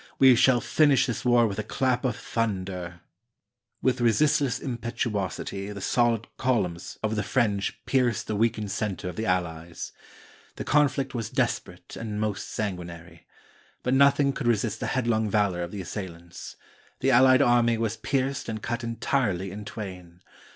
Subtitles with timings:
[0.17, 3.01] We shall finish this war with a clap of thunder."
[3.83, 8.71] With resistless impetuosity, the solid columns of the 337 AUSTRIA HUNGARY French pierced the weakened
[8.71, 9.91] center of the AlHes.
[10.55, 13.27] The conflict was desperate and most sanguinary.
[13.83, 16.55] But noth ing could resist the headlong valor of the assailants.
[17.01, 20.21] The allied army was pierced and cut entirely in twain.